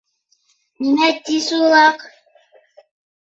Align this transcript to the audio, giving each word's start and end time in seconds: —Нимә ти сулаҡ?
—Нимә 0.85 1.09
ти 1.27 1.37
сулаҡ? 1.49 2.01